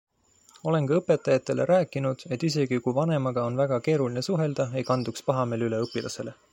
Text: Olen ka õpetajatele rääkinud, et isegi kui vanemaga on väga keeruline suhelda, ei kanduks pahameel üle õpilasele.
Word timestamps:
Olen 0.69 0.87
ka 0.91 0.95
õpetajatele 1.01 1.67
rääkinud, 1.73 2.23
et 2.37 2.47
isegi 2.51 2.81
kui 2.87 2.97
vanemaga 3.01 3.45
on 3.51 3.61
väga 3.63 3.81
keeruline 3.89 4.27
suhelda, 4.33 4.69
ei 4.81 4.89
kanduks 4.93 5.29
pahameel 5.31 5.69
üle 5.71 5.89
õpilasele. 5.89 6.41